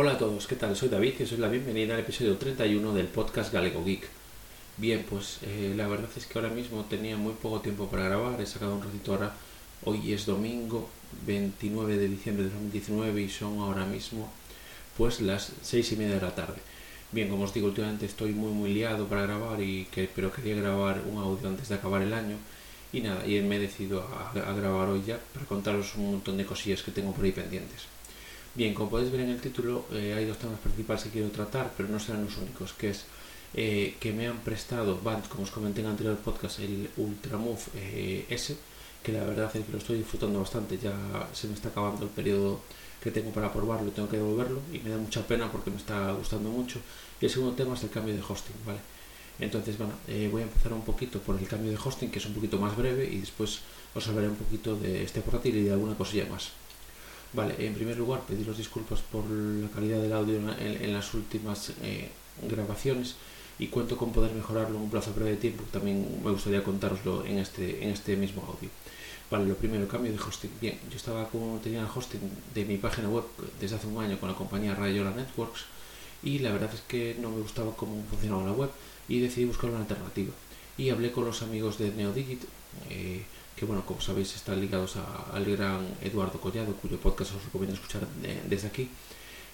Hola 0.00 0.12
a 0.12 0.16
todos, 0.16 0.46
¿qué 0.46 0.54
tal? 0.54 0.76
Soy 0.76 0.90
David 0.90 1.14
y 1.18 1.22
os 1.24 1.30
doy 1.30 1.40
la 1.40 1.48
bienvenida 1.48 1.94
al 1.94 2.00
episodio 2.02 2.36
31 2.36 2.94
del 2.94 3.08
podcast 3.08 3.52
Galego 3.52 3.84
Geek. 3.84 4.06
Bien, 4.76 5.04
pues 5.10 5.40
eh, 5.42 5.74
la 5.76 5.88
verdad 5.88 6.08
es 6.16 6.24
que 6.24 6.38
ahora 6.38 6.54
mismo 6.54 6.84
tenía 6.84 7.16
muy 7.16 7.32
poco 7.32 7.60
tiempo 7.60 7.88
para 7.88 8.04
grabar, 8.04 8.40
he 8.40 8.46
sacado 8.46 8.76
un 8.76 8.84
ratito 8.84 9.12
ahora, 9.14 9.34
hoy 9.82 10.12
es 10.12 10.24
domingo 10.24 10.88
29 11.26 11.96
de 11.96 12.08
diciembre 12.10 12.44
de 12.44 12.50
2019 12.50 13.22
y 13.22 13.28
son 13.28 13.58
ahora 13.58 13.86
mismo 13.86 14.30
pues 14.96 15.20
las 15.20 15.50
6 15.62 15.90
y 15.90 15.96
media 15.96 16.14
de 16.14 16.20
la 16.20 16.32
tarde. 16.32 16.60
Bien, 17.10 17.28
como 17.28 17.42
os 17.42 17.52
digo, 17.52 17.66
últimamente 17.66 18.06
estoy 18.06 18.30
muy 18.30 18.52
muy 18.52 18.72
liado 18.72 19.08
para 19.08 19.22
grabar, 19.22 19.60
y 19.60 19.86
que, 19.86 20.08
pero 20.14 20.30
quería 20.30 20.54
grabar 20.54 21.02
un 21.10 21.18
audio 21.18 21.48
antes 21.48 21.70
de 21.70 21.74
acabar 21.74 22.02
el 22.02 22.12
año 22.12 22.36
y 22.92 23.00
nada, 23.00 23.26
y 23.26 23.40
me 23.40 23.56
he 23.56 23.58
decidido 23.58 24.02
a, 24.02 24.30
a 24.30 24.52
grabar 24.52 24.90
hoy 24.90 25.02
ya 25.04 25.18
para 25.34 25.44
contaros 25.46 25.96
un 25.96 26.12
montón 26.12 26.36
de 26.36 26.46
cosillas 26.46 26.84
que 26.84 26.92
tengo 26.92 27.12
por 27.12 27.24
ahí 27.24 27.32
pendientes. 27.32 27.97
Bien, 28.54 28.74
como 28.74 28.90
podéis 28.90 29.12
ver 29.12 29.20
en 29.20 29.30
el 29.30 29.40
título, 29.40 29.84
eh, 29.92 30.14
hay 30.16 30.24
dos 30.24 30.38
temas 30.38 30.58
principales 30.58 31.04
que 31.04 31.10
quiero 31.10 31.30
tratar, 31.30 31.72
pero 31.76 31.88
no 31.88 32.00
serán 32.00 32.24
los 32.24 32.36
únicos, 32.38 32.72
que 32.72 32.90
es 32.90 33.04
eh, 33.54 33.96
que 34.00 34.12
me 34.12 34.26
han 34.26 34.38
prestado 34.38 35.00
Band, 35.00 35.28
como 35.28 35.44
os 35.44 35.50
comenté 35.50 35.80
en 35.80 35.86
el 35.86 35.92
anterior 35.92 36.16
podcast, 36.16 36.58
el 36.58 36.90
Ultramove 36.96 37.62
eh, 37.76 38.26
S, 38.28 38.56
que 39.02 39.12
la 39.12 39.24
verdad 39.24 39.50
es 39.54 39.64
que 39.64 39.72
lo 39.72 39.78
estoy 39.78 39.98
disfrutando 39.98 40.40
bastante, 40.40 40.76
ya 40.76 40.92
se 41.32 41.46
me 41.46 41.54
está 41.54 41.68
acabando 41.68 42.04
el 42.04 42.10
periodo 42.10 42.60
que 43.00 43.12
tengo 43.12 43.30
para 43.30 43.52
probarlo, 43.52 43.92
tengo 43.92 44.08
que 44.08 44.16
devolverlo 44.16 44.60
y 44.72 44.80
me 44.80 44.90
da 44.90 44.98
mucha 44.98 45.24
pena 45.24 45.52
porque 45.52 45.70
me 45.70 45.76
está 45.76 46.10
gustando 46.12 46.48
mucho. 46.50 46.80
Y 47.20 47.26
el 47.26 47.30
segundo 47.30 47.54
tema 47.54 47.74
es 47.74 47.82
el 47.84 47.90
cambio 47.90 48.14
de 48.14 48.22
hosting, 48.22 48.56
¿vale? 48.66 48.80
Entonces, 49.38 49.78
bueno, 49.78 49.92
voy 50.32 50.42
a 50.42 50.46
empezar 50.46 50.72
un 50.72 50.82
poquito 50.82 51.20
por 51.20 51.38
el 51.38 51.46
cambio 51.46 51.70
de 51.70 51.78
hosting, 51.78 52.10
que 52.10 52.18
es 52.18 52.26
un 52.26 52.34
poquito 52.34 52.58
más 52.58 52.76
breve, 52.76 53.04
y 53.08 53.20
después 53.20 53.60
os 53.94 54.08
hablaré 54.08 54.28
un 54.28 54.36
poquito 54.36 54.74
de 54.74 55.04
este 55.04 55.20
portátil 55.20 55.56
y 55.56 55.62
de 55.62 55.72
alguna 55.72 55.94
cosilla 55.94 56.26
más. 56.26 56.50
Vale, 57.32 57.54
en 57.58 57.74
primer 57.74 57.96
lugar, 57.98 58.22
pediros 58.22 58.56
disculpas 58.56 59.00
por 59.00 59.24
la 59.28 59.68
calidad 59.68 60.00
del 60.00 60.12
audio 60.12 60.36
en, 60.58 60.92
las 60.92 61.12
últimas 61.12 61.72
eh, 61.82 62.08
grabaciones 62.48 63.16
y 63.58 63.66
cuento 63.66 63.96
con 63.96 64.12
poder 64.12 64.32
mejorarlo 64.32 64.76
en 64.76 64.82
un 64.84 64.90
plazo 64.90 65.12
breve 65.12 65.32
de 65.32 65.36
tiempo. 65.36 65.64
También 65.70 66.20
me 66.24 66.30
gustaría 66.30 66.64
contároslo 66.64 67.24
en 67.26 67.38
este, 67.38 67.84
en 67.84 67.90
este 67.90 68.16
mismo 68.16 68.42
audio. 68.42 68.70
Vale, 69.30 69.46
lo 69.46 69.56
primero, 69.56 69.86
cambio 69.86 70.10
de 70.10 70.18
hosting. 70.18 70.50
Bien, 70.60 70.78
yo 70.90 70.96
estaba 70.96 71.28
como 71.28 71.58
tenía 71.58 71.80
el 71.80 71.88
hosting 71.94 72.20
de 72.54 72.64
mi 72.64 72.78
página 72.78 73.10
web 73.10 73.24
desde 73.60 73.76
hace 73.76 73.86
un 73.86 74.02
año 74.02 74.18
con 74.18 74.30
la 74.30 74.34
compañía 74.34 74.74
Rayola 74.74 75.10
Networks 75.10 75.66
y 76.22 76.38
la 76.38 76.50
verdad 76.50 76.70
es 76.72 76.80
que 76.80 77.16
no 77.20 77.30
me 77.30 77.40
gustaba 77.40 77.76
cómo 77.76 78.02
funcionaba 78.08 78.44
la 78.44 78.52
web 78.52 78.70
y 79.06 79.20
decidí 79.20 79.44
buscar 79.44 79.70
una 79.70 79.80
alternativa. 79.80 80.32
Y 80.78 80.90
hablé 80.90 81.12
con 81.12 81.24
los 81.26 81.42
amigos 81.42 81.78
de 81.78 81.90
NeoDigit, 81.90 82.42
eh, 82.88 83.24
que 83.58 83.66
bueno, 83.66 83.84
como 83.84 84.00
sabéis 84.00 84.34
están 84.36 84.60
ligados 84.60 84.96
al 85.32 85.44
gran 85.44 85.86
Eduardo 86.02 86.40
Collado, 86.40 86.72
cuyo 86.74 86.98
podcast 86.98 87.34
os 87.34 87.44
recomiendo 87.44 87.74
escuchar 87.74 88.06
de, 88.22 88.40
desde 88.48 88.68
aquí, 88.68 88.88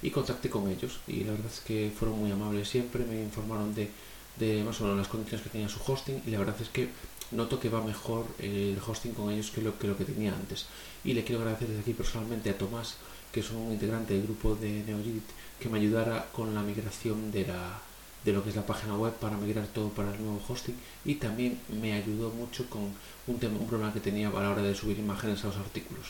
y 0.02 0.10
contacté 0.10 0.50
con 0.50 0.68
ellos 0.68 1.00
y 1.06 1.24
la 1.24 1.32
verdad 1.32 1.50
es 1.50 1.60
que 1.60 1.90
fueron 1.96 2.18
muy 2.18 2.30
amables 2.30 2.68
siempre, 2.68 3.04
me 3.04 3.22
informaron 3.22 3.74
de, 3.74 3.88
de 4.36 4.62
más 4.62 4.80
o 4.80 4.84
menos 4.84 4.98
las 4.98 5.08
condiciones 5.08 5.42
que 5.42 5.50
tenía 5.50 5.68
su 5.68 5.80
hosting 5.84 6.22
y 6.26 6.30
la 6.30 6.38
verdad 6.38 6.56
es 6.60 6.68
que 6.68 6.90
noto 7.30 7.58
que 7.58 7.70
va 7.70 7.82
mejor 7.82 8.26
el 8.38 8.78
hosting 8.86 9.14
con 9.14 9.30
ellos 9.32 9.50
que 9.50 9.62
lo 9.62 9.78
que, 9.78 9.86
lo 9.86 9.96
que 9.96 10.04
tenía 10.04 10.34
antes. 10.34 10.66
Y 11.04 11.14
le 11.14 11.24
quiero 11.24 11.40
agradecer 11.40 11.68
desde 11.68 11.80
aquí 11.80 11.94
personalmente 11.94 12.50
a 12.50 12.58
Tomás, 12.58 12.96
que 13.32 13.40
es 13.40 13.50
un 13.50 13.72
integrante 13.72 14.14
del 14.14 14.24
grupo 14.24 14.54
de 14.54 14.84
NeoGit, 14.84 15.24
que 15.58 15.68
me 15.68 15.78
ayudara 15.78 16.28
con 16.32 16.54
la 16.54 16.62
migración 16.62 17.32
de 17.32 17.46
la, 17.46 17.80
de 18.24 18.32
lo 18.32 18.42
que 18.42 18.50
es 18.50 18.56
la 18.56 18.66
página 18.66 18.96
web 18.96 19.12
para 19.14 19.36
migrar 19.36 19.66
todo 19.66 19.90
para 19.90 20.14
el 20.14 20.22
nuevo 20.22 20.40
hosting 20.48 20.74
y 21.04 21.16
también 21.16 21.60
me 21.68 21.92
ayudó 21.92 22.30
mucho 22.30 22.68
con 22.70 22.90
un, 23.26 23.38
tema, 23.38 23.58
un 23.58 23.66
problema 23.66 23.92
que 23.92 24.00
tenía 24.00 24.28
a 24.28 24.42
la 24.42 24.50
hora 24.50 24.62
de 24.62 24.74
subir 24.74 24.98
imágenes 24.98 25.44
a 25.44 25.48
los 25.48 25.56
artículos. 25.56 26.06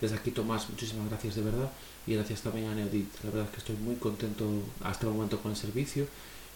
Desde 0.00 0.16
aquí 0.16 0.30
Tomás, 0.30 0.70
muchísimas 0.70 1.08
gracias 1.08 1.34
de 1.34 1.42
verdad 1.42 1.70
y 2.06 2.14
gracias 2.14 2.42
también 2.42 2.68
a 2.68 2.74
Neodit. 2.74 3.08
La 3.24 3.30
verdad 3.30 3.46
es 3.46 3.50
que 3.50 3.58
estoy 3.58 3.76
muy 3.76 3.96
contento 3.96 4.46
hasta 4.82 5.06
el 5.06 5.12
momento 5.12 5.40
con 5.40 5.50
el 5.50 5.56
servicio 5.56 6.06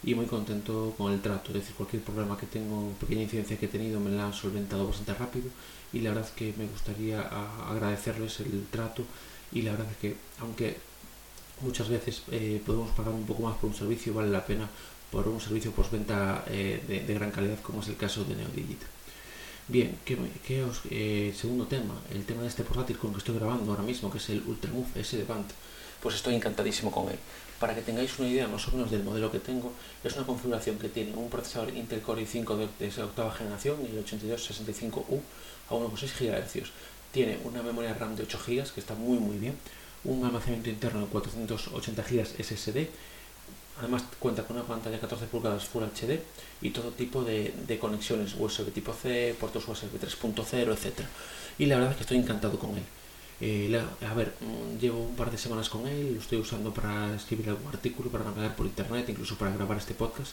y 0.05 0.15
muy 0.15 0.27
contento 0.27 0.95
con 0.97 1.12
el 1.12 1.21
trato. 1.21 1.49
Es 1.49 1.55
decir, 1.55 1.75
cualquier 1.75 2.03
problema 2.03 2.37
que 2.39 2.47
tengo, 2.47 2.93
pequeña 3.01 3.22
incidencia 3.22 3.59
que 3.59 3.67
he 3.67 3.69
tenido, 3.69 4.01
me 4.01 4.11
la 4.11 4.27
han 4.27 4.33
solventado 4.33 4.87
bastante 4.87 5.15
rápido 5.15 5.51
y 5.93 6.01
la 6.01 6.11
verdad 6.11 6.28
es 6.28 6.34
que 6.34 6.55
me 6.56 6.67
gustaría 6.67 7.21
agradecerles 7.69 8.41
el 8.41 8.67
trato 8.71 9.05
y 9.53 9.62
la 9.62 9.72
verdad 9.72 9.89
es 9.91 9.97
que 9.99 10.17
aunque 10.41 10.78
muchas 11.61 11.89
veces 11.89 12.22
eh, 12.31 12.62
podemos 12.65 12.91
pagar 12.93 13.12
un 13.12 13.27
poco 13.27 13.43
más 13.43 13.56
por 13.59 13.71
un 13.71 13.77
servicio, 13.77 14.15
vale 14.15 14.31
la 14.31 14.45
pena 14.45 14.69
por 15.12 15.28
un 15.28 15.41
servicio 15.41 15.71
postventa 15.73 16.43
eh, 16.49 16.83
de, 16.89 17.15
gran 17.15 17.31
calidad 17.31 17.61
como 17.61 17.83
es 17.83 17.89
el 17.89 17.97
caso 17.99 18.25
de 18.25 18.34
Neodigit. 18.34 18.81
Bien, 19.69 19.97
¿qué, 20.05 20.65
os, 20.65 20.81
eh, 20.91 21.33
segundo 21.37 21.67
tema, 21.67 21.95
el 22.11 22.25
tema 22.25 22.43
de 22.43 22.49
este 22.49 22.65
portátil 22.65 22.99
con 22.99 23.11
el 23.11 23.15
que 23.15 23.19
estoy 23.19 23.37
grabando 23.37 23.71
ahora 23.71 23.84
mismo, 23.84 24.11
que 24.11 24.19
es 24.19 24.28
el 24.31 24.43
Ultramove 24.47 25.01
S 25.01 25.17
de 25.17 25.25
Band, 25.25 25.51
pues 26.03 26.17
estoy 26.17 26.34
encantadísimo 26.34 26.91
con 26.91 27.11
él. 27.11 27.19
Para 27.61 27.75
que 27.75 27.83
tengáis 27.83 28.19
una 28.19 28.28
idea 28.28 28.49
más 28.49 28.67
o 28.67 28.72
menos 28.72 28.91
del 28.91 29.05
modelo 29.05 29.31
que 29.31 29.39
tengo, 29.39 29.72
es 30.03 30.17
una 30.17 30.27
configuración 30.27 30.78
que 30.78 30.89
tiene 30.89 31.15
un 31.15 31.28
procesador 31.28 31.77
Intel 31.77 32.01
Core 32.01 32.27
i5 32.27 32.69
de, 32.78 33.03
octava 33.03 33.33
generación, 33.33 33.77
el 33.87 34.05
8265U, 34.05 35.21
a 35.69 35.75
1,6 35.75 36.11
GHz. 36.19 36.71
Tiene 37.12 37.39
una 37.45 37.62
memoria 37.62 37.95
RAM 37.95 38.17
de 38.17 38.25
8 38.25 38.39
GB, 38.47 38.72
que 38.72 38.81
está 38.81 38.95
muy 38.95 39.19
muy 39.19 39.37
bien, 39.37 39.55
un 40.05 40.25
almacenamiento 40.25 40.71
interno 40.71 41.01
de 41.03 41.06
480 41.06 42.03
GB 42.03 42.27
SSD 42.43 42.89
Además 43.78 44.05
cuenta 44.19 44.44
con 44.44 44.56
una 44.56 44.66
pantalla 44.66 45.00
14 45.00 45.27
pulgadas 45.27 45.65
Full 45.65 45.83
HD 45.84 46.21
y 46.60 46.71
todo 46.71 46.91
tipo 46.91 47.25
de, 47.25 47.78
conexiones 47.81 48.34
USB 48.38 48.71
tipo 48.72 48.93
C, 48.93 49.34
puertos 49.38 49.66
USB 49.66 49.99
3.0, 49.99 50.72
etc. 50.72 51.00
Y 51.59 51.66
la 51.66 51.77
verdad 51.77 51.93
es 51.93 51.97
que 51.97 52.03
estoy 52.03 52.19
encantado 52.19 52.59
con 52.59 52.77
él. 52.77 52.84
Eh, 53.41 53.83
a 54.09 54.15
ver, 54.15 54.34
mm, 54.41 54.78
llevo 54.78 55.03
un 55.03 55.16
par 55.16 55.31
de 55.31 55.38
semanas 55.38 55.69
con 55.69 55.87
él, 55.88 56.15
lo 56.15 56.21
estoy 56.21 56.38
usando 56.38 56.72
para 56.72 57.15
escribir 57.15 57.49
algún 57.49 57.66
artículo, 57.69 58.10
para 58.10 58.25
navegar 58.25 58.55
por 58.55 58.66
internet, 58.66 59.09
incluso 59.09 59.37
para 59.37 59.50
grabar 59.53 59.78
este 59.78 59.94
podcast. 59.94 60.33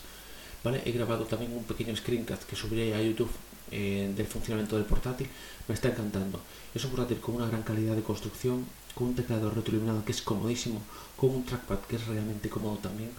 ¿vale? 0.64 0.82
He 0.86 0.92
grabado 0.92 1.26
también 1.26 1.54
un 1.54 1.64
pequeño 1.64 1.96
screencast 1.96 2.44
que 2.44 2.56
subiré 2.56 2.94
a 2.94 3.02
YouTube 3.02 3.32
eh, 3.72 4.14
del 4.16 4.28
funcionamiento 4.28 4.76
del 4.76 4.86
portátil. 4.86 5.28
Me 5.68 5.76
está 5.76 5.88
encantando. 5.88 6.40
Es 6.76 6.84
un 6.84 6.92
portátil 6.92 7.20
con 7.20 7.36
una 7.36 7.48
gran 7.48 7.64
calidad 7.64 7.96
de 7.96 8.04
construcción, 8.04 8.66
con 8.94 9.08
un 9.08 9.16
teclado 9.16 9.50
retroiluminado 9.50 10.04
que 10.06 10.12
es 10.12 10.22
comodísimo, 10.22 10.82
con 11.16 11.32
un 11.32 11.46
trackpad 11.46 11.80
que 11.88 11.96
es 11.96 12.06
realmente 12.06 12.50
cómodo 12.50 12.78
también 12.78 13.10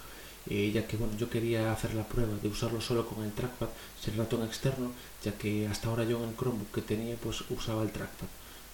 ya 0.47 0.87
que 0.87 0.97
bueno, 0.97 1.17
yo 1.17 1.29
quería 1.29 1.73
hacer 1.73 1.95
la 1.95 2.07
prueba 2.07 2.35
de 2.43 2.49
usarlo 2.49 2.81
solo 2.81 3.07
con 3.07 3.23
el 3.25 3.33
trackpad 3.33 3.69
sin 4.03 4.17
ratón 4.17 4.45
externo, 4.45 4.93
ya 5.23 5.33
que 5.33 5.69
hasta 5.69 5.89
ahora 5.89 6.05
yo 6.05 6.23
en 6.23 6.31
el 6.31 6.37
Chromebook 6.37 6.73
que 6.73 6.83
tenía 6.83 7.17
pues 7.17 7.43
usaba 7.51 7.83
el 7.83 7.93
trackpad 7.93 8.29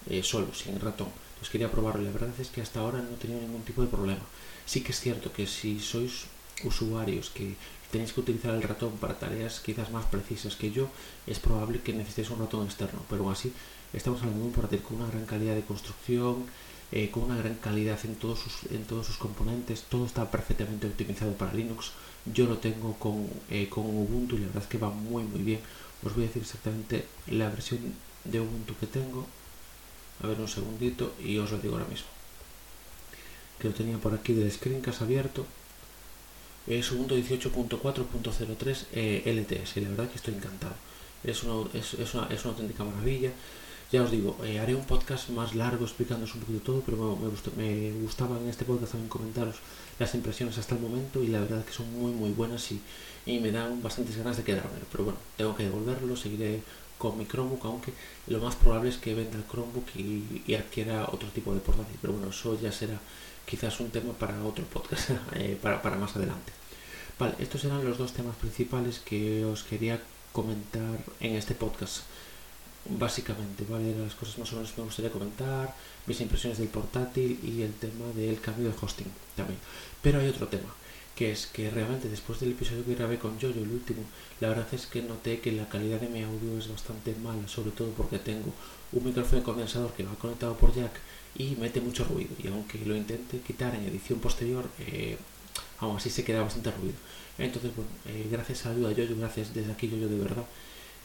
eh, 0.09 0.23
solo, 0.23 0.53
sin 0.53 0.79
ratón. 0.79 1.09
Entonces 1.29 1.49
quería 1.49 1.71
probarlo 1.71 2.01
y 2.01 2.05
la 2.05 2.11
verdad 2.11 2.33
es 2.39 2.49
que 2.49 2.61
hasta 2.61 2.79
ahora 2.79 2.99
no 2.99 3.09
he 3.09 3.17
tenido 3.17 3.41
ningún 3.41 3.63
tipo 3.63 3.81
de 3.81 3.87
problema. 3.87 4.23
Sí 4.65 4.81
que 4.81 4.91
es 4.91 4.99
cierto 4.99 5.31
que 5.31 5.45
si 5.45 5.79
sois 5.79 6.25
usuarios 6.63 7.29
que 7.29 7.55
tenéis 7.91 8.13
que 8.13 8.21
utilizar 8.21 8.53
el 8.55 8.63
ratón 8.63 8.97
para 8.97 9.19
tareas 9.19 9.59
quizás 9.59 9.91
más 9.91 10.05
precisas 10.05 10.55
que 10.55 10.71
yo, 10.71 10.87
es 11.25 11.39
probable 11.39 11.81
que 11.81 11.93
necesitéis 11.93 12.29
un 12.31 12.39
ratón 12.39 12.65
externo, 12.65 13.01
pero 13.09 13.23
aún 13.23 13.33
así 13.33 13.53
estamos 13.93 14.19
hablando 14.21 14.41
de 14.41 14.47
un 14.47 14.53
portátil 14.53 14.81
con 14.81 14.97
una 14.97 15.07
gran 15.11 15.25
calidad 15.25 15.55
de 15.55 15.63
construcción, 15.63 16.45
eh, 16.91 17.09
con 17.11 17.23
una 17.23 17.37
gran 17.37 17.55
calidad 17.55 17.99
en 18.05 18.15
todos, 18.15 18.39
sus, 18.39 18.71
en 18.71 18.85
todos 18.85 19.05
sus 19.07 19.17
componentes, 19.17 19.83
todo 19.89 20.05
está 20.05 20.31
perfectamente 20.31 20.87
optimizado 20.87 21.33
para 21.33 21.53
Linux. 21.53 21.91
Yo 22.25 22.45
lo 22.45 22.57
tengo 22.57 22.93
con, 22.97 23.27
eh, 23.49 23.67
con 23.69 23.85
Ubuntu 23.85 24.35
y 24.35 24.39
la 24.39 24.47
verdad 24.47 24.63
es 24.63 24.69
que 24.69 24.77
va 24.77 24.89
muy 24.89 25.23
muy 25.23 25.41
bien. 25.41 25.59
Os 26.03 26.13
voy 26.13 26.23
a 26.23 26.27
decir 26.27 26.43
exactamente 26.43 27.05
la 27.27 27.49
versión 27.49 27.79
de 28.23 28.39
Ubuntu 28.39 28.75
que 28.79 28.87
tengo. 28.87 29.27
A 30.23 30.27
ver 30.27 30.39
un 30.39 30.47
segundito 30.47 31.13
y 31.23 31.37
os 31.37 31.51
lo 31.51 31.59
digo 31.59 31.75
ahora 31.75 31.89
mismo. 31.89 32.07
Que 33.59 33.67
lo 33.67 33.73
tenía 33.73 33.97
por 33.97 34.13
aquí 34.13 34.33
del 34.33 34.51
screencast 34.51 35.01
abierto. 35.01 35.45
Es 36.67 36.91
Ubuntu 36.91 37.15
18.4.03 37.15 38.85
eh, 38.93 39.23
LTS 39.25 39.77
y 39.77 39.81
la 39.81 39.89
verdad 39.89 40.09
que 40.09 40.15
estoy 40.15 40.35
encantado. 40.35 40.75
Es 41.23 41.43
una, 41.43 41.69
es, 41.73 41.93
es 41.95 42.13
una, 42.13 42.27
es 42.27 42.43
una 42.45 42.53
auténtica 42.53 42.83
maravilla. 42.83 43.31
Ya 43.91 44.03
os 44.03 44.11
digo, 44.11 44.35
eh, 44.43 44.59
haré 44.59 44.75
un 44.75 44.83
podcast 44.83 45.29
más 45.29 45.55
largo 45.55 45.85
explicándoos 45.85 46.35
un 46.35 46.41
poquito 46.41 46.59
todo, 46.59 46.81
pero 46.85 47.15
me, 47.15 47.29
gustó, 47.29 47.51
gustaba 48.01 48.37
en 48.37 48.49
este 48.49 48.65
podcast 48.65 48.91
también 48.91 49.07
comentaros 49.07 49.55
las 49.97 50.13
impresiones 50.13 50.57
hasta 50.57 50.75
el 50.75 50.81
momento 50.81 51.23
y 51.23 51.27
la 51.27 51.39
verdad 51.39 51.63
que 51.63 51.71
son 51.71 51.89
muy 51.93 52.11
muy 52.11 52.31
buenas 52.31 52.69
y, 52.71 52.81
me 53.25 53.51
dan 53.51 53.81
bastantes 53.81 54.17
ganas 54.17 54.35
de 54.35 54.43
quedarme. 54.43 54.79
Pero 54.91 55.05
bueno, 55.05 55.19
tengo 55.37 55.55
que 55.55 55.63
devolverlo, 55.63 56.17
seguiré 56.17 56.61
con 56.97 57.17
mi 57.17 57.25
Chromebook, 57.25 57.63
aunque 57.65 57.93
lo 58.27 58.39
más 58.39 58.55
probable 58.55 58.89
es 58.89 58.97
que 58.97 59.13
venda 59.13 59.37
el 59.37 59.47
Chromebook 59.47 59.87
y, 59.95 60.53
adquiera 60.53 61.05
otro 61.09 61.29
tipo 61.29 61.53
de 61.53 61.61
portátil. 61.61 61.97
Pero 62.01 62.13
bueno, 62.13 62.29
eso 62.29 62.59
ya 62.59 62.71
será 62.73 62.99
quizás 63.45 63.79
un 63.79 63.89
tema 63.89 64.11
para 64.13 64.43
otro 64.43 64.65
podcast, 64.65 65.11
eh, 65.35 65.57
para 65.61 65.95
más 65.95 66.13
adelante. 66.17 66.51
Vale, 67.17 67.35
estos 67.39 67.63
eran 67.63 67.85
los 67.85 67.97
dos 67.97 68.11
temas 68.11 68.35
principales 68.35 68.99
que 68.99 69.45
os 69.45 69.63
quería 69.63 70.01
comentar 70.33 70.99
en 71.19 71.35
este 71.35 71.55
podcast 71.55 72.03
básicamente, 72.89 73.65
¿vale? 73.69 73.95
Las 73.97 74.15
cosas 74.15 74.37
más 74.39 74.51
o 74.53 74.55
menos 74.57 74.71
que 74.71 74.81
me 74.81 74.85
gustaría 74.85 75.11
comentar, 75.11 75.73
mis 76.05 76.21
impresiones 76.21 76.57
del 76.57 76.69
portátil 76.69 77.39
y 77.43 77.61
el 77.61 77.73
tema 77.73 78.05
del 78.15 78.39
cambio 78.39 78.69
de 78.69 78.75
hosting 78.79 79.07
también. 79.35 79.59
Pero 80.01 80.19
hay 80.19 80.27
otro 80.27 80.47
tema, 80.47 80.73
que 81.15 81.31
es 81.31 81.47
que 81.47 81.69
realmente 81.69 82.09
después 82.09 82.39
del 82.39 82.51
episodio 82.51 82.85
que 82.85 82.95
grabé 82.95 83.17
con 83.17 83.39
Jojo, 83.39 83.59
el 83.59 83.71
último, 83.71 84.03
la 84.39 84.49
verdad 84.49 84.67
es 84.71 84.85
que 84.85 85.01
noté 85.01 85.39
que 85.39 85.51
la 85.51 85.67
calidad 85.67 85.99
de 85.99 86.09
mi 86.09 86.23
audio 86.23 86.57
es 86.57 86.69
bastante 86.69 87.15
mala, 87.15 87.47
sobre 87.47 87.71
todo 87.71 87.89
porque 87.91 88.19
tengo 88.19 88.53
un 88.91 89.03
micrófono 89.03 89.39
de 89.39 89.43
condensador 89.43 89.91
que 89.93 90.03
va 90.03 90.13
conectado 90.15 90.55
por 90.55 90.73
jack 90.73 90.91
y 91.35 91.55
mete 91.55 91.81
mucho 91.81 92.03
ruido. 92.05 92.31
Y 92.43 92.47
aunque 92.47 92.79
lo 92.85 92.95
intente 92.95 93.39
quitar 93.39 93.75
en 93.75 93.85
edición 93.85 94.19
posterior, 94.19 94.69
eh, 94.79 95.17
aún 95.79 95.97
así 95.97 96.09
se 96.09 96.23
queda 96.23 96.41
bastante 96.41 96.71
ruido. 96.71 96.95
Entonces, 97.37 97.71
bueno, 97.75 97.91
eh, 98.07 98.27
gracias 98.31 98.65
a 98.65 98.69
la 98.69 98.89
ayuda 98.89 99.07
Jojo, 99.07 99.19
gracias 99.19 99.53
desde 99.53 99.71
aquí 99.71 99.89
Jojo 99.89 100.07
de 100.07 100.19
verdad, 100.19 100.45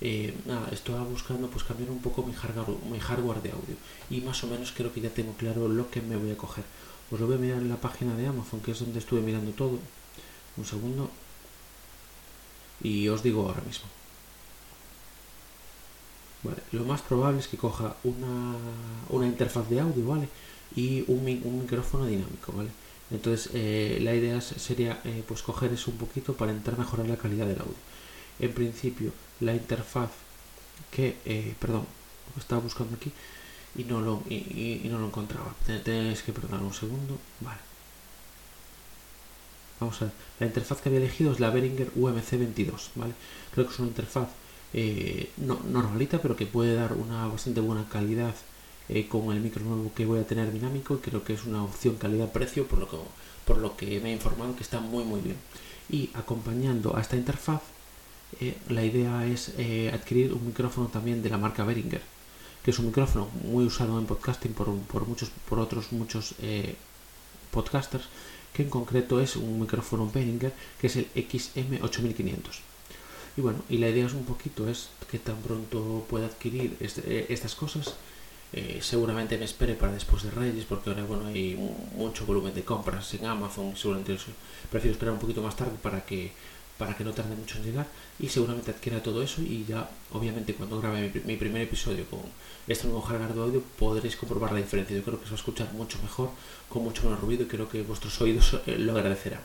eh, 0.04 0.34
estaba 0.72 1.04
buscando 1.04 1.46
pues 1.48 1.62
cambiar 1.62 1.88
un 1.90 2.02
poco 2.02 2.24
mi 2.24 2.34
hardware, 2.34 2.76
mi 2.90 2.98
hardware 2.98 3.40
de 3.40 3.52
audio 3.52 3.76
y 4.10 4.20
más 4.20 4.42
o 4.42 4.48
menos 4.48 4.72
creo 4.72 4.92
que 4.92 5.00
ya 5.00 5.10
tengo 5.10 5.32
claro 5.34 5.68
lo 5.68 5.88
que 5.90 6.02
me 6.02 6.16
voy 6.16 6.32
a 6.32 6.36
coger. 6.36 6.64
Os 7.12 7.20
lo 7.20 7.26
voy 7.26 7.36
a 7.36 7.38
mirar 7.38 7.58
en 7.58 7.68
la 7.68 7.76
página 7.76 8.16
de 8.16 8.26
Amazon, 8.26 8.60
que 8.60 8.72
es 8.72 8.80
donde 8.80 8.98
estuve 8.98 9.20
mirando 9.20 9.52
todo. 9.52 9.78
Un 10.56 10.64
segundo. 10.64 11.08
Y 12.82 13.06
os 13.08 13.22
digo 13.22 13.48
ahora 13.48 13.62
mismo. 13.62 13.86
Vale, 16.42 16.62
lo 16.72 16.84
más 16.84 17.02
probable 17.02 17.38
es 17.38 17.46
que 17.46 17.56
coja 17.56 17.94
una, 18.02 18.56
una 19.10 19.26
interfaz 19.26 19.68
de 19.68 19.78
audio, 19.80 20.04
¿vale? 20.04 20.28
Y 20.74 21.04
un, 21.06 21.18
un 21.44 21.60
micrófono 21.60 22.06
dinámico, 22.06 22.52
¿vale? 22.52 22.70
Entonces 23.12 23.50
eh, 23.54 24.00
la 24.02 24.14
idea 24.14 24.40
sería 24.40 25.00
eh, 25.04 25.22
pues 25.28 25.42
coger 25.42 25.72
eso 25.72 25.90
un 25.90 25.98
poquito 25.98 26.34
para 26.34 26.50
intentar 26.50 26.78
mejorar 26.78 27.06
la 27.06 27.16
calidad 27.16 27.46
del 27.46 27.60
audio. 27.60 27.74
En 28.40 28.52
principio 28.52 29.12
la 29.42 29.54
interfaz 29.54 30.10
que, 30.90 31.16
eh, 31.24 31.54
perdón, 31.58 31.86
estaba 32.38 32.60
buscando 32.60 32.96
aquí 32.96 33.12
y 33.76 33.84
no 33.84 34.00
lo, 34.00 34.22
y, 34.28 34.82
no 34.90 34.98
lo 34.98 35.06
encontraba. 35.06 35.54
Tenéis 35.66 36.22
que 36.22 36.32
perdonar 36.32 36.62
un 36.62 36.74
segundo. 36.74 37.18
Vale. 37.40 37.60
Vamos 39.80 40.00
a 40.02 40.06
ver. 40.06 40.14
La 40.40 40.46
interfaz 40.46 40.80
que 40.80 40.88
había 40.88 41.00
elegido 41.00 41.32
es 41.32 41.40
la 41.40 41.50
Behringer 41.50 41.92
UMC22, 41.94 42.90
¿vale? 42.94 43.14
Creo 43.52 43.66
que 43.66 43.72
es 43.72 43.78
una 43.78 43.88
interfaz 43.88 44.28
no, 45.38 45.60
normalita, 45.68 46.20
pero 46.22 46.36
que 46.36 46.46
puede 46.46 46.74
dar 46.74 46.92
una 46.94 47.26
bastante 47.26 47.60
buena 47.60 47.88
calidad 47.88 48.34
eh, 48.88 49.06
con 49.08 49.32
el 49.32 49.40
micro 49.40 49.64
nuevo 49.64 49.92
que 49.94 50.04
voy 50.06 50.18
a 50.18 50.26
tener 50.26 50.52
dinámico 50.52 50.94
y 50.94 50.98
creo 50.98 51.22
que 51.22 51.34
es 51.34 51.44
una 51.44 51.62
opción 51.62 51.96
calidad-precio 51.96 52.66
por 52.66 52.80
lo 52.80 52.88
que 52.90 52.96
por 53.46 53.58
lo 53.58 53.76
que 53.76 54.00
me 54.00 54.10
he 54.10 54.12
informado 54.12 54.56
que 54.56 54.62
está 54.62 54.80
muy 54.80 55.04
muy 55.04 55.20
bien 55.20 55.36
y 55.88 56.10
acompañando 56.14 56.96
a 56.96 57.00
esta 57.00 57.16
interfaz 57.16 57.62
eh, 58.40 58.56
la 58.68 58.84
idea 58.84 59.26
es 59.26 59.52
eh, 59.58 59.90
adquirir 59.92 60.32
un 60.32 60.46
micrófono 60.46 60.88
también 60.88 61.22
de 61.22 61.30
la 61.30 61.38
marca 61.38 61.64
Behringer 61.64 62.02
que 62.64 62.70
es 62.70 62.78
un 62.78 62.86
micrófono 62.86 63.28
muy 63.44 63.64
usado 63.64 63.98
en 63.98 64.06
podcasting 64.06 64.52
por, 64.52 64.74
por 64.82 65.06
muchos 65.06 65.30
por 65.48 65.58
otros 65.58 65.92
muchos 65.92 66.34
podcasters 67.50 68.04
que 68.52 68.62
en 68.62 68.70
concreto 68.70 69.20
es 69.20 69.36
un 69.36 69.60
micrófono 69.60 70.10
Behringer 70.12 70.52
que 70.80 70.86
es 70.86 70.96
el 70.96 71.12
XM8500 71.14 72.60
y 73.36 73.40
bueno 73.40 73.62
y 73.68 73.78
la 73.78 73.88
idea 73.88 74.06
es 74.06 74.12
un 74.12 74.24
poquito 74.24 74.68
es 74.68 74.88
que 75.10 75.18
tan 75.18 75.36
pronto 75.36 76.06
pueda 76.08 76.26
adquirir 76.26 76.76
este, 76.80 77.32
estas 77.32 77.54
cosas 77.54 77.94
eh, 78.52 78.80
seguramente 78.82 79.38
me 79.38 79.46
espere 79.46 79.74
para 79.74 79.92
después 79.92 80.22
de 80.24 80.30
Reyes 80.30 80.66
porque 80.66 80.90
ahora 80.90 81.04
bueno 81.04 81.26
hay 81.26 81.56
mucho 81.96 82.26
volumen 82.26 82.54
de 82.54 82.62
compras 82.62 83.14
en 83.14 83.24
Amazon 83.24 83.74
seguramente 83.76 84.18
prefiero 84.70 84.92
esperar 84.92 85.14
un 85.14 85.20
poquito 85.20 85.42
más 85.42 85.56
tarde 85.56 85.76
para 85.82 86.04
que 86.04 86.32
para 86.82 86.96
que 86.96 87.04
no 87.04 87.12
tarde 87.12 87.36
mucho 87.36 87.58
en 87.58 87.64
llegar 87.66 87.86
y 88.18 88.28
seguramente 88.28 88.72
adquiera 88.72 89.00
todo 89.00 89.22
eso 89.22 89.40
y 89.40 89.64
ya 89.64 89.88
obviamente 90.10 90.52
cuando 90.52 90.80
grabe 90.80 91.12
mi, 91.24 91.36
primer 91.36 91.62
episodio 91.62 92.04
con 92.10 92.22
este 92.66 92.88
nuevo 92.88 93.02
hardware 93.02 93.34
de 93.34 93.40
audio 93.40 93.62
podréis 93.78 94.16
comprobar 94.16 94.50
la 94.50 94.58
diferencia. 94.58 94.96
Yo 94.96 95.04
creo 95.04 95.20
que 95.20 95.26
se 95.26 95.30
va 95.30 95.36
a 95.36 95.42
escuchar 95.42 95.72
mucho 95.74 96.00
mejor 96.02 96.30
con 96.68 96.82
mucho 96.82 97.04
menos 97.04 97.20
ruido 97.20 97.44
y 97.44 97.46
creo 97.46 97.68
que 97.68 97.82
vuestros 97.82 98.20
oídos 98.20 98.58
eh, 98.66 98.78
lo 98.80 98.96
agradecerán 98.96 99.42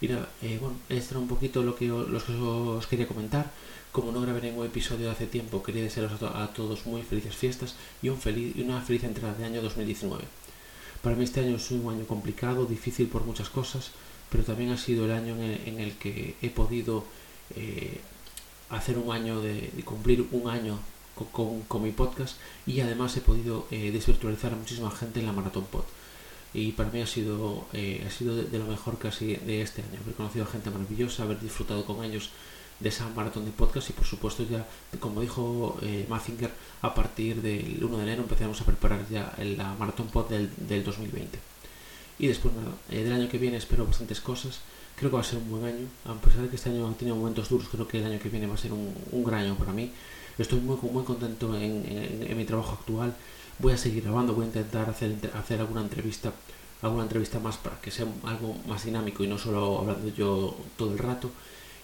y 0.00 0.08
nada, 0.08 0.28
eh, 0.42 0.58
bueno, 0.60 0.76
esto 0.88 1.14
era 1.14 1.20
un 1.20 1.28
poquito 1.28 1.62
lo 1.62 1.76
que, 1.76 1.86
lo 1.86 2.18
que 2.18 2.32
os 2.32 2.86
quería 2.88 3.06
comentar. 3.06 3.52
Como 3.92 4.10
no 4.10 4.20
grabé 4.20 4.42
ningún 4.42 4.66
episodio 4.66 5.08
hace 5.08 5.26
tiempo, 5.26 5.62
quería 5.62 5.84
desearos 5.84 6.20
a, 6.20 6.48
todos 6.48 6.84
muy 6.84 7.02
felices 7.02 7.36
fiestas 7.36 7.76
y, 8.02 8.08
un 8.08 8.18
feliz, 8.18 8.56
y 8.56 8.62
una 8.62 8.80
feliz 8.80 9.04
entrada 9.04 9.34
de 9.34 9.44
año 9.44 9.62
2019. 9.62 10.24
Para 11.00 11.14
mí 11.14 11.22
este 11.22 11.40
año 11.40 11.56
es 11.56 11.70
un 11.70 11.88
año 11.88 12.04
complicado, 12.06 12.66
difícil 12.66 13.06
por 13.06 13.24
muchas 13.24 13.48
cosas, 13.48 13.92
pero 14.30 14.44
también 14.44 14.70
ha 14.70 14.76
sido 14.76 15.04
el 15.04 15.12
año 15.12 15.36
en 15.36 15.80
el, 15.80 15.96
que 15.96 16.34
he 16.42 16.50
podido 16.50 17.04
eh, 17.54 18.00
hacer 18.70 18.98
un 18.98 19.12
año 19.12 19.40
de, 19.40 19.70
cumplir 19.84 20.26
un 20.32 20.48
año 20.50 20.78
con, 21.32 21.82
mi 21.82 21.92
podcast 21.92 22.36
y 22.66 22.80
además 22.80 23.16
he 23.16 23.20
podido 23.20 23.66
eh, 23.70 23.90
desvirtualizar 23.90 24.52
a 24.52 24.56
muchísima 24.56 24.90
gente 24.90 25.20
en 25.20 25.26
la 25.26 25.32
Maratón 25.32 25.64
Pod. 25.64 25.84
Y 26.52 26.72
para 26.72 26.90
mí 26.90 27.02
ha 27.02 27.06
sido, 27.06 27.66
eh, 27.72 28.04
ha 28.06 28.10
sido 28.10 28.36
de, 28.36 28.58
lo 28.58 28.66
mejor 28.66 28.98
casi 28.98 29.36
de 29.36 29.62
este 29.62 29.82
año, 29.82 30.00
haber 30.02 30.14
conocido 30.14 30.44
a 30.44 30.48
gente 30.48 30.70
maravillosa, 30.70 31.22
haber 31.22 31.40
disfrutado 31.40 31.84
con 31.84 32.04
ellos 32.04 32.30
de 32.80 32.88
esa 32.90 33.08
maratón 33.10 33.44
de 33.46 33.50
podcast 33.52 33.88
y 33.90 33.92
por 33.94 34.04
supuesto 34.04 34.42
ya, 34.44 34.66
como 35.00 35.20
dijo 35.22 35.78
eh, 35.82 36.06
a 36.82 36.94
partir 36.94 37.40
del 37.40 37.82
1 37.82 37.96
de 37.96 38.02
enero 38.02 38.22
empezaremos 38.22 38.60
a 38.60 38.64
preparar 38.64 39.08
ya 39.08 39.34
la 39.38 39.74
maratón 39.74 40.08
pod 40.08 40.28
del, 40.28 40.50
del 40.56 40.84
2020. 40.84 41.38
Y 42.18 42.28
después 42.28 42.54
nada, 42.54 42.74
eh, 42.90 43.02
del 43.04 43.12
año 43.12 43.28
que 43.28 43.38
viene 43.38 43.56
espero 43.56 43.86
bastantes 43.86 44.20
cosas, 44.20 44.60
creo 44.96 45.10
que 45.10 45.16
va 45.16 45.20
a 45.20 45.24
ser 45.24 45.38
un 45.38 45.50
buen 45.50 45.64
año, 45.64 45.86
a 46.06 46.14
pesar 46.14 46.42
de 46.42 46.48
que 46.48 46.56
este 46.56 46.70
año 46.70 46.88
ha 46.88 46.94
tenido 46.94 47.16
momentos 47.16 47.48
duros, 47.48 47.68
creo 47.70 47.86
que 47.86 47.98
el 47.98 48.06
año 48.06 48.18
que 48.18 48.28
viene 48.28 48.46
va 48.46 48.54
a 48.54 48.58
ser 48.58 48.72
un, 48.72 48.94
gran 49.24 49.42
año 49.42 49.56
para 49.56 49.72
mí. 49.72 49.92
Estoy 50.38 50.60
muy, 50.60 50.76
muy 50.90 51.04
contento 51.04 51.54
en, 51.56 51.84
en, 52.28 52.36
mi 52.36 52.44
trabajo 52.44 52.72
actual, 52.72 53.14
voy 53.58 53.72
a 53.72 53.78
seguir 53.78 54.02
grabando, 54.04 54.34
voy 54.34 54.44
a 54.44 54.48
intentar 54.48 54.88
hacer, 54.90 55.14
hacer 55.34 55.60
alguna 55.60 55.82
entrevista 55.82 56.32
alguna 56.82 57.04
entrevista 57.04 57.40
más 57.40 57.56
para 57.56 57.80
que 57.80 57.90
sea 57.90 58.06
algo 58.24 58.54
más 58.68 58.84
dinámico 58.84 59.24
y 59.24 59.26
no 59.26 59.38
solo 59.38 59.78
hablando 59.78 60.08
yo 60.14 60.54
todo 60.76 60.92
el 60.92 60.98
rato 60.98 61.30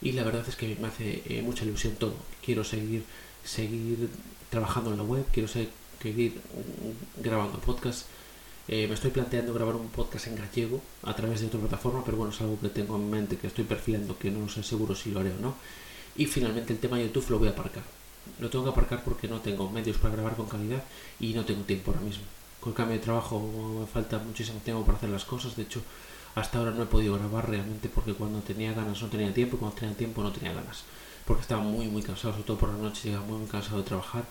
y 0.02 0.12
la 0.12 0.24
verdad 0.24 0.44
es 0.48 0.56
que 0.56 0.76
me 0.80 0.88
hace 0.88 1.22
eh, 1.26 1.42
mucha 1.42 1.64
ilusión 1.64 1.94
todo. 1.94 2.14
Quiero 2.44 2.64
seguir, 2.64 3.04
seguir 3.44 4.10
trabajando 4.50 4.90
en 4.90 4.96
la 4.98 5.04
web, 5.04 5.24
quiero 5.32 5.48
seguir 5.48 6.32
mm, 6.34 7.22
grabando 7.22 7.58
podcast. 7.60 8.06
Eh, 8.68 8.86
me 8.86 8.94
estoy 8.94 9.10
planteando 9.10 9.52
grabar 9.52 9.74
un 9.74 9.88
podcast 9.88 10.28
en 10.28 10.36
gallego 10.36 10.80
a 11.02 11.14
través 11.14 11.40
de 11.40 11.48
otra 11.48 11.58
plataforma, 11.60 12.04
pero 12.04 12.16
bueno, 12.16 12.32
es 12.32 12.40
algo 12.40 12.58
que 12.60 12.68
tengo 12.68 12.96
en 12.96 13.10
mente, 13.10 13.36
que 13.36 13.48
estoy 13.48 13.64
perfilando, 13.64 14.16
que 14.18 14.30
no 14.30 14.48
sé 14.48 14.62
seguro 14.62 14.94
si 14.94 15.10
lo 15.10 15.20
haré 15.20 15.32
o 15.32 15.40
no. 15.40 15.54
Y 16.16 16.26
finalmente 16.26 16.72
el 16.72 16.78
tema 16.78 16.98
de 16.98 17.06
YouTube 17.06 17.30
lo 17.30 17.38
voy 17.40 17.48
a 17.48 17.52
aparcar. 17.52 17.82
Lo 18.38 18.50
tengo 18.50 18.64
que 18.64 18.70
aparcar 18.70 19.02
porque 19.02 19.26
no 19.26 19.40
tengo 19.40 19.68
medios 19.70 19.96
para 19.96 20.14
grabar 20.14 20.36
con 20.36 20.46
calidad 20.46 20.84
y 21.18 21.34
no 21.34 21.44
tengo 21.44 21.62
tiempo 21.62 21.90
ahora 21.90 22.02
mismo. 22.04 22.24
Con 22.60 22.70
el 22.70 22.76
cambio 22.76 22.96
de 22.96 23.02
trabajo 23.02 23.40
me 23.80 23.86
falta 23.86 24.18
muchísimo 24.18 24.60
tiempo 24.60 24.84
para 24.84 24.98
hacer 24.98 25.10
las 25.10 25.24
cosas. 25.24 25.56
De 25.56 25.64
hecho, 25.64 25.82
hasta 26.36 26.58
ahora 26.58 26.70
no 26.70 26.84
he 26.84 26.86
podido 26.86 27.14
grabar 27.14 27.48
realmente 27.50 27.88
porque 27.88 28.14
cuando 28.14 28.40
tenía 28.40 28.72
ganas 28.72 29.02
no 29.02 29.08
tenía 29.08 29.34
tiempo 29.34 29.56
y 29.56 29.58
cuando 29.58 29.76
tenía 29.76 29.96
tiempo 29.96 30.22
no 30.22 30.30
tenía 30.30 30.52
ganas. 30.52 30.84
Porque 31.26 31.42
estaba 31.42 31.62
muy 31.62 31.88
muy 31.88 32.02
cansado, 32.02 32.32
sobre 32.34 32.44
todo 32.44 32.58
por 32.58 32.68
la 32.68 32.78
noche, 32.78 33.08
llegaba 33.08 33.26
muy, 33.26 33.38
muy 33.38 33.48
cansado 33.48 33.78
de 33.78 33.84
trabajar 33.84 34.24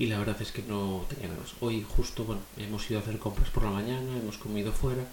y 0.00 0.06
la 0.06 0.18
verdad 0.18 0.40
es 0.42 0.50
que 0.50 0.62
no 0.62 1.06
tenía 1.08 1.28
ganas. 1.28 1.52
Hoy 1.60 1.86
justo, 1.96 2.24
bueno, 2.24 2.42
hemos 2.56 2.90
ido 2.90 2.98
a 2.98 3.02
hacer 3.02 3.18
compras 3.18 3.50
por 3.50 3.62
la 3.62 3.70
mañana, 3.70 4.16
hemos 4.16 4.38
comido 4.38 4.72
fuera, 4.72 5.04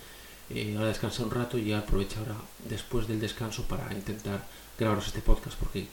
eh, 0.49 0.73
ahora 0.75 0.87
descansé 0.87 1.21
un 1.21 1.29
rato 1.29 1.59
y 1.59 1.73
aprovecho 1.73 2.19
ahora 2.19 2.37
después 2.67 3.07
del 3.07 3.19
descanso 3.19 3.63
para 3.63 3.93
intentar 3.93 4.47
grabaros 4.79 5.07
este 5.07 5.21
podcast 5.21 5.57
porque 5.59 5.87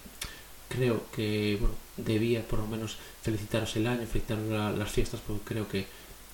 creo 0.68 1.04
que, 1.14 1.58
bueno, 1.60 1.74
debía 1.98 2.46
por 2.48 2.60
lo 2.60 2.66
menos 2.66 2.96
felicitaros 3.20 3.76
el 3.76 3.86
año, 3.86 4.06
felicitaros 4.06 4.78
las 4.78 4.90
fiestas 4.90 5.20
porque 5.26 5.42
creo 5.44 5.68
que, 5.68 5.86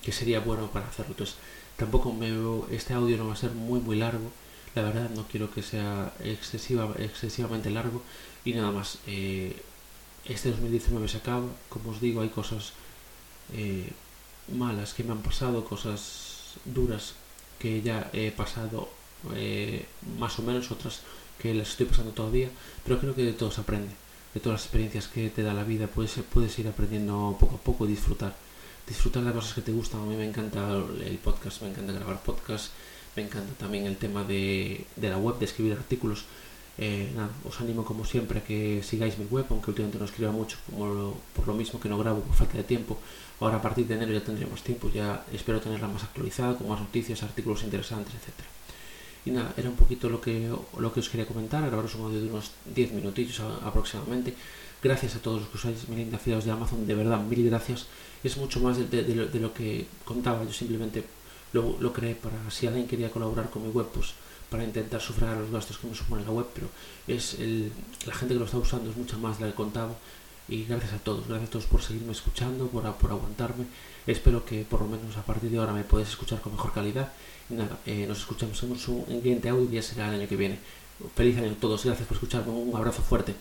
que 0.03 0.13
sería 0.13 0.39
bueno 0.41 0.71
para 0.71 0.87
hacerlo. 0.87 1.13
Entonces, 1.13 1.37
Tampoco 1.81 2.13
me 2.13 2.29
este 2.77 2.93
audio 2.93 3.17
no 3.17 3.29
va 3.29 3.33
a 3.33 3.37
ser 3.37 3.53
muy 3.53 3.81
muy 3.81 3.97
largo. 3.97 4.31
La 4.75 4.83
verdad 4.83 5.09
no 5.17 5.27
quiero 5.27 5.51
que 5.51 5.63
sea 5.63 6.13
excesiva, 6.23 6.95
excesivamente 6.99 7.71
largo. 7.71 8.03
Y 8.45 8.53
nada 8.53 8.71
más. 8.71 8.99
Eh, 9.07 9.57
este 10.33 10.51
2019 10.51 11.09
se 11.09 11.19
acaba. 11.19 11.47
Como 11.69 11.91
os 11.91 12.01
digo, 12.01 12.21
hay 12.21 12.29
cosas 12.29 12.73
eh, 13.53 13.91
malas 14.57 14.95
que 14.95 15.05
me 15.05 15.13
han 15.13 15.23
pasado, 15.23 15.65
cosas 15.65 16.55
duras 16.65 17.15
que 17.59 17.83
ya 17.83 18.11
he 18.13 18.31
pasado 18.31 18.89
eh, 19.35 19.87
más 20.19 20.39
o 20.39 20.43
menos, 20.43 20.71
otras 20.71 21.01
que 21.39 21.55
las 21.55 21.71
estoy 21.71 21.87
pasando 21.87 22.13
todavía. 22.13 22.49
Pero 22.85 22.99
creo 22.99 23.15
que 23.15 23.25
de 23.25 23.33
todo 23.33 23.51
se 23.51 23.61
aprende. 23.61 23.93
De 24.35 24.41
todas 24.41 24.61
las 24.61 24.65
experiencias 24.67 25.09
que 25.09 25.29
te 25.31 25.43
da 25.43 25.53
la 25.55 25.65
vida 25.65 25.87
puedes, 25.89 26.13
puedes 26.33 26.57
ir 26.59 26.69
aprendiendo 26.69 27.37
poco 27.39 27.57
a 27.57 27.59
poco 27.59 27.85
y 27.87 27.89
disfrutar 27.89 28.35
disfrutar 28.91 29.23
de 29.25 29.33
cosas 29.33 29.55
que 29.55 29.63
te 29.63 29.73
gustan. 29.73 30.03
A 30.03 30.05
mí 30.05 30.17
me 30.17 30.29
encanta 30.29 30.77
el 31.05 31.19
podcast, 31.19 31.63
me 31.63 31.69
encanta 31.69 31.93
grabar 31.93 32.23
podcast, 32.23 32.73
me 33.17 33.23
encanta 33.23 33.53
también 33.55 33.87
el 33.87 33.97
tema 33.97 34.25
de, 34.25 34.85
la 35.01 35.17
web, 35.17 35.39
de 35.39 35.45
escribir 35.47 35.73
artículos. 35.73 36.25
Eh, 36.83 37.13
os 37.45 37.61
animo 37.61 37.85
como 37.85 38.09
siempre 38.09 38.41
a 38.41 38.43
que 38.43 38.81
sigáis 38.81 39.21
mi 39.21 39.29
web, 39.29 39.45
aunque 39.53 39.69
últimamente 39.69 40.01
no 40.01 40.09
escriba 40.09 40.33
mucho, 40.33 40.57
como 40.65 41.13
por 41.37 41.45
lo 41.47 41.53
mismo 41.53 41.77
que 41.79 41.93
no 41.93 42.01
grabo 42.01 42.25
por 42.25 42.35
falta 42.35 42.57
de 42.57 42.65
tiempo. 42.65 42.97
Ahora 43.39 43.61
a 43.61 43.63
partir 43.63 43.85
de 43.87 44.01
enero 44.01 44.13
ya 44.17 44.25
tendré 44.25 44.47
más 44.49 44.63
tiempo, 44.65 44.89
ya 44.89 45.25
espero 45.31 45.61
tenerla 45.61 45.89
más 45.89 46.05
actualizada, 46.05 46.57
con 46.57 46.69
más 46.73 46.81
noticias, 46.81 47.23
artículos 47.23 47.65
interesantes, 47.65 48.15
etcétera. 48.15 48.49
Y 49.27 49.31
nada, 49.31 49.53
era 49.59 49.69
un 49.69 49.77
poquito 49.77 50.09
lo 50.09 50.23
que, 50.25 50.49
lo 50.79 50.93
que 50.93 51.01
os 51.01 51.09
quería 51.11 51.27
comentar, 51.29 51.61
grabaros 51.67 51.95
un 51.97 52.09
audio 52.09 52.21
de 52.23 52.29
unos 52.33 52.53
10 52.75 52.93
minutillos 52.93 53.41
aproximadamente. 53.41 54.33
Gracias 54.83 55.17
a 55.17 55.21
todos 55.21 55.43
los 55.43 55.49
que 55.51 55.59
usáis 55.59 55.87
mi 55.91 55.97
linda 55.97 56.17
afiliados 56.17 56.47
de 56.47 56.53
Amazon, 56.53 56.87
de 56.87 56.95
verdad, 56.95 57.21
mil 57.21 57.45
gracias. 57.45 57.87
Es 58.25 58.39
mucho 58.39 58.61
más 58.61 58.79
de, 58.79 59.15
lo, 59.15 59.53
que 59.53 59.87
contaba, 60.07 60.45
yo 60.45 60.53
simplemente 60.53 61.05
lo, 61.53 61.77
lo, 61.79 61.93
creé 61.93 62.15
para 62.15 62.51
si 62.51 62.67
alguien 62.67 62.89
quería 62.89 63.11
colaborar 63.11 63.51
con 63.51 63.65
mi 63.65 63.69
web, 63.69 63.89
pues 63.93 64.15
para 64.51 64.65
intentar 64.65 65.01
sufragar 65.01 65.39
los 65.39 65.51
gastos 65.51 65.79
que 65.79 65.87
me 65.87 65.95
supone 65.95 66.25
la 66.25 66.33
web, 66.33 66.47
pero 66.55 66.69
es 67.07 67.35
el, 67.35 67.73
la 68.07 68.15
gente 68.15 68.35
que 68.35 68.41
lo 68.41 68.47
está 68.47 68.59
usando 68.59 68.91
es 68.91 68.97
mucha 68.97 69.17
más 69.17 69.41
la 69.41 69.47
que 69.47 69.55
contaba 69.55 69.95
y 70.49 70.65
gracias 70.65 70.93
a 70.93 70.99
todos, 70.99 71.29
gracias 71.29 71.49
a 71.49 71.53
todos 71.53 71.67
por 71.67 71.81
seguirme 71.81 72.13
escuchando, 72.13 72.67
por, 72.67 72.93
por 72.95 73.11
aguantarme. 73.13 73.67
Espero 74.07 74.45
que 74.45 74.65
por 74.65 74.81
lo 74.83 74.89
menos 74.89 75.17
a 75.17 75.23
partir 75.23 75.51
de 75.51 75.59
ahora 75.59 75.73
me 75.73 75.85
puedes 75.85 76.09
escuchar 76.09 76.41
con 76.41 76.53
mejor 76.53 76.73
calidad. 76.73 77.13
Y 77.49 77.55
nada, 77.55 77.79
eh, 77.87 78.07
nos 78.09 78.19
escuchamos 78.19 78.61
en 78.65 78.73
un 78.73 78.79
siguiente 78.79 79.49
audio 79.49 79.71
y 79.71 79.75
ya 79.75 79.83
será 79.83 80.09
el 80.09 80.21
año 80.21 80.29
que 80.29 80.37
viene. 80.37 80.59
Feliz 81.15 81.39
año 81.39 81.53
a 81.53 81.55
todos, 81.55 81.85
gracias 81.85 82.07
por 82.07 82.17
escucharme, 82.17 82.51
un 82.51 82.77
abrazo 82.77 83.01
fuerte. 83.03 83.35